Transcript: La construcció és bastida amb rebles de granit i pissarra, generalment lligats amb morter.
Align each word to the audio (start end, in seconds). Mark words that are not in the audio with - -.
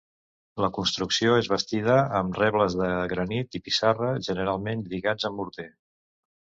La 0.63 0.69
construcció 0.77 1.35
és 1.41 1.49
bastida 1.51 1.97
amb 2.21 2.39
rebles 2.43 2.79
de 2.81 2.89
granit 3.15 3.61
i 3.61 3.65
pissarra, 3.69 4.13
generalment 4.31 4.87
lligats 4.95 5.31
amb 5.33 5.43
morter. 5.43 5.73